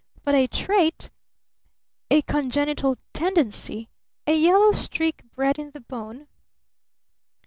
[0.23, 1.11] But a trait?
[2.09, 3.87] A congenital tendency?
[4.25, 6.25] A yellow streak bred in the bone?